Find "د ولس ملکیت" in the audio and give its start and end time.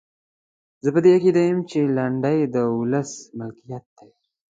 2.53-3.85